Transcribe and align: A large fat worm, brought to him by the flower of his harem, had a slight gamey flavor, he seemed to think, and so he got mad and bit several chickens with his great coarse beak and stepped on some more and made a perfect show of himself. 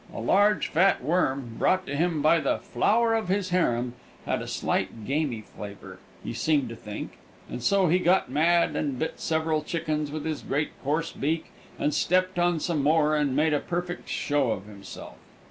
A 0.11 0.19
large 0.19 0.69
fat 0.69 1.03
worm, 1.03 1.57
brought 1.59 1.85
to 1.85 1.95
him 1.95 2.23
by 2.23 2.39
the 2.39 2.57
flower 2.57 3.13
of 3.13 3.27
his 3.27 3.49
harem, 3.51 3.93
had 4.25 4.41
a 4.41 4.47
slight 4.47 5.05
gamey 5.05 5.41
flavor, 5.41 5.99
he 6.23 6.33
seemed 6.33 6.69
to 6.69 6.75
think, 6.75 7.19
and 7.47 7.61
so 7.61 7.87
he 7.87 7.99
got 7.99 8.27
mad 8.27 8.75
and 8.75 8.97
bit 8.97 9.19
several 9.19 9.61
chickens 9.61 10.09
with 10.09 10.25
his 10.25 10.41
great 10.41 10.71
coarse 10.83 11.11
beak 11.11 11.51
and 11.77 11.93
stepped 11.93 12.39
on 12.39 12.59
some 12.59 12.81
more 12.81 13.15
and 13.15 13.35
made 13.35 13.53
a 13.53 13.59
perfect 13.59 14.09
show 14.09 14.49
of 14.49 14.65
himself. 14.65 15.17